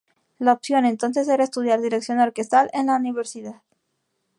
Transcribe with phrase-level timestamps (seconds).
[0.39, 3.61] La opción, entonces, era estudiar dirección orquestal en la Universidad.